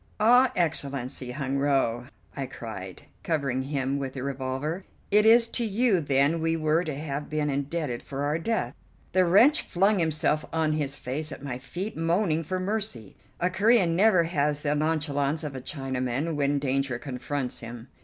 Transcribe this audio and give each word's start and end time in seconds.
"Ah, 0.19 0.51
Excellency 0.55 1.29
Hun 1.29 1.59
Woe!" 1.59 2.05
I 2.35 2.47
cried, 2.47 3.03
covering 3.21 3.61
him 3.61 3.99
with 3.99 4.13
the 4.13 4.23
revolver, 4.23 4.83
"it 5.11 5.27
is 5.27 5.47
to 5.49 5.63
you 5.63 6.01
then 6.01 6.41
we 6.41 6.57
were 6.57 6.83
to 6.83 6.95
have 6.95 7.29
been 7.29 7.51
indebted 7.51 8.01
for 8.01 8.23
our 8.23 8.39
death." 8.39 8.73
The 9.11 9.25
wretch 9.25 9.61
flung 9.61 9.99
himself 9.99 10.43
on 10.51 10.71
his 10.73 10.95
face 10.95 11.31
at 11.31 11.43
my 11.43 11.59
feet, 11.59 11.95
moaning 11.95 12.41
for 12.43 12.59
mercy. 12.59 13.15
A 13.39 13.51
Corean 13.51 13.95
never 13.95 14.23
has 14.23 14.63
the 14.63 14.73
nonchalance 14.73 15.43
of 15.43 15.55
a 15.55 15.61
Chinaman 15.61 16.33
when 16.35 16.57
danger 16.57 16.97
confronts 16.97 17.59
him. 17.59 17.87